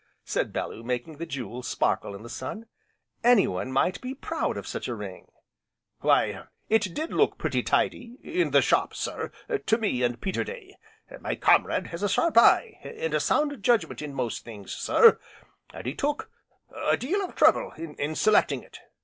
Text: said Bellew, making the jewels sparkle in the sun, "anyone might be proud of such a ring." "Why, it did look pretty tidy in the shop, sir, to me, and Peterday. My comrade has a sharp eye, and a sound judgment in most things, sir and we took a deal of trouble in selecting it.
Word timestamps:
said 0.25 0.51
Bellew, 0.51 0.81
making 0.81 1.17
the 1.17 1.27
jewels 1.27 1.67
sparkle 1.67 2.15
in 2.15 2.23
the 2.23 2.27
sun, 2.29 2.65
"anyone 3.23 3.71
might 3.71 4.01
be 4.01 4.15
proud 4.15 4.57
of 4.57 4.65
such 4.65 4.87
a 4.87 4.95
ring." 4.95 5.31
"Why, 5.99 6.47
it 6.69 6.95
did 6.95 7.13
look 7.13 7.37
pretty 7.37 7.61
tidy 7.61 8.17
in 8.23 8.49
the 8.49 8.63
shop, 8.63 8.95
sir, 8.95 9.31
to 9.67 9.77
me, 9.77 10.01
and 10.01 10.19
Peterday. 10.19 10.75
My 11.19 11.35
comrade 11.35 11.85
has 11.89 12.01
a 12.01 12.09
sharp 12.09 12.35
eye, 12.39 12.79
and 12.81 13.13
a 13.13 13.19
sound 13.19 13.61
judgment 13.61 14.01
in 14.01 14.15
most 14.15 14.43
things, 14.43 14.73
sir 14.73 15.19
and 15.71 15.85
we 15.85 15.93
took 15.93 16.31
a 16.87 16.97
deal 16.97 17.23
of 17.23 17.35
trouble 17.35 17.71
in 17.73 18.15
selecting 18.15 18.63
it. 18.63 18.79